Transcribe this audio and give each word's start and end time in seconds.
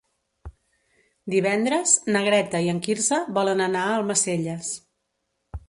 Divendres 1.33 1.93
na 2.15 2.23
Greta 2.29 2.63
i 2.67 2.71
en 2.73 2.81
Quirze 2.87 3.21
volen 3.39 3.65
anar 3.69 3.87
a 3.91 3.95
Almacelles. 3.99 4.75